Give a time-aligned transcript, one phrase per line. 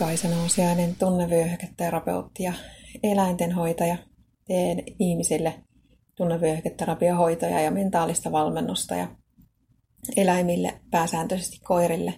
[0.00, 2.52] Kaisana Osiainen tunnevyöhyketerapeutti ja
[3.02, 3.96] eläintenhoitaja.
[4.46, 5.54] Teen ihmisille
[6.14, 9.08] tunnevyöhyketerapiahoitoja ja mentaalista valmennusta ja
[10.16, 12.14] eläimille, pääsääntöisesti koirille,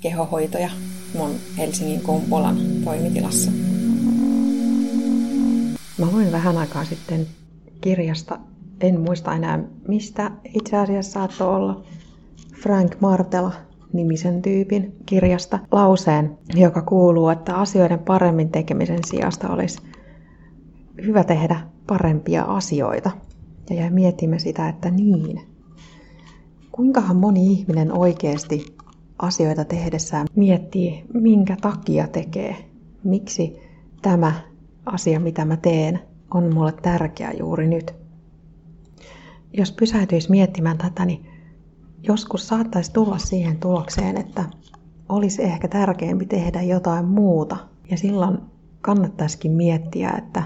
[0.00, 0.70] kehohoitoja
[1.14, 3.50] mun Helsingin Kumpulan toimitilassa.
[5.98, 7.26] Mä luin vähän aikaa sitten
[7.80, 8.38] kirjasta,
[8.80, 11.84] en muista enää mistä itse asiassa saattoi olla,
[12.62, 13.52] Frank Martela
[13.94, 19.78] nimisen tyypin kirjasta lauseen, joka kuuluu, että asioiden paremmin tekemisen sijasta olisi
[21.04, 23.10] hyvä tehdä parempia asioita.
[23.70, 25.40] Ja jäi miettimään sitä, että niin.
[26.72, 28.76] Kuinkahan moni ihminen oikeasti
[29.18, 32.56] asioita tehdessään miettii, minkä takia tekee.
[33.04, 33.58] Miksi
[34.02, 34.32] tämä
[34.86, 36.00] asia, mitä mä teen,
[36.34, 37.94] on mulle tärkeä juuri nyt.
[39.52, 41.26] Jos pysähtyisi miettimään tätä, niin
[42.06, 44.44] joskus saattaisi tulla siihen tulokseen, että
[45.08, 47.56] olisi ehkä tärkeämpi tehdä jotain muuta.
[47.90, 48.38] Ja silloin
[48.80, 50.42] kannattaisikin miettiä, että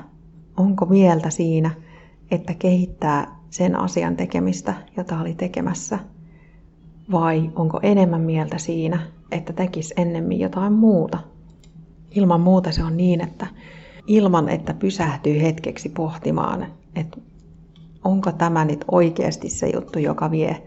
[0.56, 1.70] onko mieltä siinä,
[2.30, 5.98] että kehittää sen asian tekemistä, jota oli tekemässä,
[7.12, 11.18] vai onko enemmän mieltä siinä, että tekisi ennemmin jotain muuta.
[12.10, 13.46] Ilman muuta se on niin, että
[14.06, 17.18] ilman että pysähtyy hetkeksi pohtimaan, että
[18.04, 20.62] onko tämä nyt oikeasti se juttu, joka vie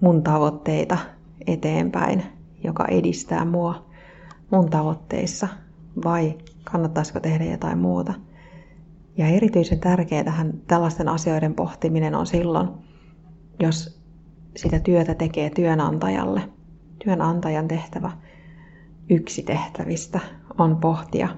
[0.00, 0.98] mun tavoitteita
[1.46, 2.22] eteenpäin,
[2.64, 3.86] joka edistää mua
[4.50, 5.48] mun tavoitteissa,
[6.04, 8.14] vai kannattaisiko tehdä jotain muuta.
[9.16, 12.68] Ja erityisen tärkeää tällaisten asioiden pohtiminen on silloin,
[13.60, 14.00] jos
[14.56, 16.42] sitä työtä tekee työnantajalle.
[17.04, 18.10] Työnantajan tehtävä
[19.10, 20.20] yksi tehtävistä
[20.58, 21.28] on pohtia,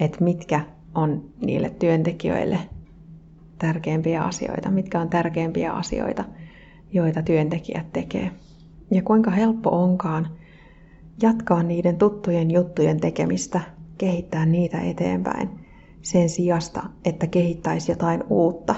[0.00, 0.60] että mitkä
[0.94, 2.58] on niille työntekijöille
[3.58, 6.24] tärkeimpiä asioita, mitkä on tärkeimpiä asioita–
[6.92, 8.30] joita työntekijät tekee.
[8.90, 10.28] Ja kuinka helppo onkaan
[11.22, 13.60] jatkaa niiden tuttujen juttujen tekemistä,
[13.98, 15.50] kehittää niitä eteenpäin
[16.02, 18.74] sen sijasta, että kehittäisi jotain uutta,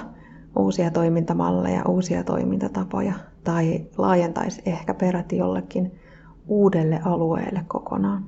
[0.55, 3.13] uusia toimintamalleja, uusia toimintatapoja
[3.43, 5.91] tai laajentaisi ehkä peräti jollekin
[6.47, 8.25] uudelle alueelle kokonaan.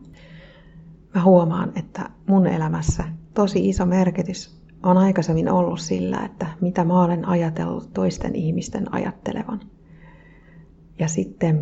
[1.15, 7.03] Mä huomaan, että mun elämässä tosi iso merkitys on aikaisemmin ollut sillä, että mitä mä
[7.03, 9.59] olen ajatellut toisten ihmisten ajattelevan.
[10.99, 11.59] Ja sitten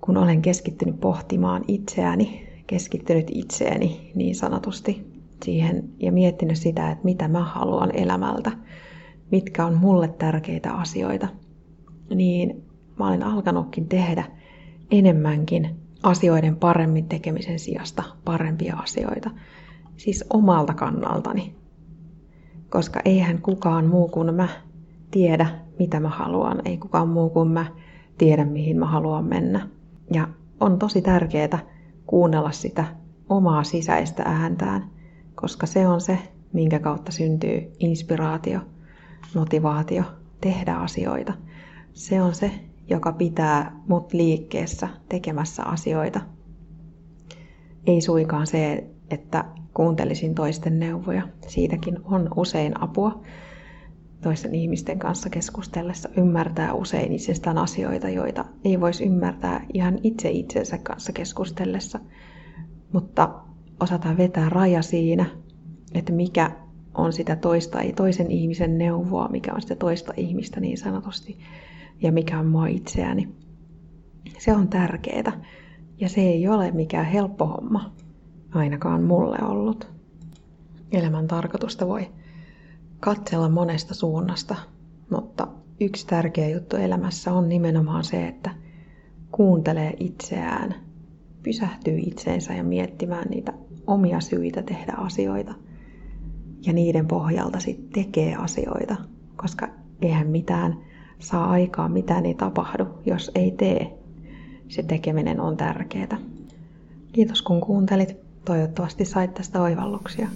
[0.00, 5.06] kun olen keskittynyt pohtimaan itseäni, keskittynyt itseäni niin sanotusti
[5.44, 8.52] siihen ja miettinyt sitä, että mitä mä haluan elämältä,
[9.30, 11.28] mitkä on mulle tärkeitä asioita,
[12.14, 12.64] niin
[12.98, 14.24] mä olen alkanutkin tehdä
[14.90, 19.30] enemmänkin asioiden paremmin tekemisen sijasta parempia asioita.
[19.96, 21.59] Siis omalta kannaltani.
[22.70, 24.48] Koska eihän kukaan muu kuin mä
[25.10, 25.46] tiedä,
[25.78, 26.62] mitä mä haluan.
[26.64, 27.66] Ei kukaan muu kuin mä
[28.18, 29.68] tiedä, mihin mä haluan mennä.
[30.12, 30.28] Ja
[30.60, 31.58] on tosi tärkeää
[32.06, 32.84] kuunnella sitä
[33.28, 34.90] omaa sisäistä ääntään,
[35.34, 36.18] koska se on se,
[36.52, 38.60] minkä kautta syntyy inspiraatio,
[39.34, 40.04] motivaatio
[40.40, 41.32] tehdä asioita.
[41.92, 42.50] Se on se,
[42.88, 46.20] joka pitää mut liikkeessä tekemässä asioita.
[47.86, 49.44] Ei suinkaan se, että
[49.74, 51.28] kuuntelisin toisten neuvoja.
[51.46, 53.22] Siitäkin on usein apua,
[54.20, 60.78] toisten ihmisten kanssa keskustellessa ymmärtää usein itsestään asioita, joita ei voisi ymmärtää ihan itse itsensä
[60.78, 62.00] kanssa keskustellessa.
[62.92, 63.34] Mutta
[63.80, 65.26] osataan vetää raja siinä,
[65.94, 66.50] että mikä
[66.94, 71.38] on sitä toista, ei toisen ihmisen neuvoa, mikä on sitä toista ihmistä niin sanotusti,
[72.02, 73.28] ja mikä on mua itseäni.
[74.38, 75.44] Se on tärkeää,
[75.98, 77.92] ja se ei ole mikään helppo homma,
[78.54, 79.88] ainakaan mulle ollut.
[80.92, 82.08] Elämän tarkoitusta voi
[83.00, 84.56] katsella monesta suunnasta,
[85.10, 85.48] mutta
[85.80, 88.50] yksi tärkeä juttu elämässä on nimenomaan se, että
[89.32, 90.74] kuuntelee itseään,
[91.42, 93.52] pysähtyy itseensä ja miettimään niitä
[93.86, 95.54] omia syitä tehdä asioita.
[96.66, 98.96] Ja niiden pohjalta sitten tekee asioita,
[99.36, 99.68] koska
[100.02, 100.76] eihän mitään
[101.18, 103.98] saa aikaa, mitään ei tapahdu, jos ei tee.
[104.68, 106.18] Se tekeminen on tärkeää.
[107.12, 108.29] Kiitos kun kuuntelit.
[108.44, 110.28] Toivottavasti sait tästä oivalluksia.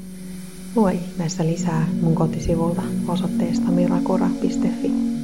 [0.76, 5.23] Lue ihmeessä lisää mun kotisivulta osoitteesta mirakura.fi.